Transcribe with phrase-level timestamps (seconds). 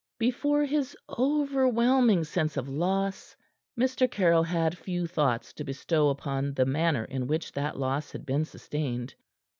[0.17, 3.35] Before his overwhelming sense of loss,
[3.79, 4.09] Mr.
[4.09, 8.43] Caryll had few thoughts to bestow upon the manner in which that loss had been
[8.43, 9.13] sustained.